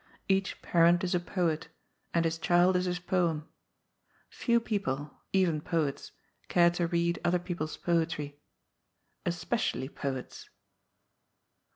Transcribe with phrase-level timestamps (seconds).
[0.27, 1.67] Each parent is a poet,
[2.11, 3.47] and his child is his poem.
[4.31, 6.11] Few people— even poets—
[6.49, 8.39] care to read other people's poetry.
[9.27, 10.49] Especially poets.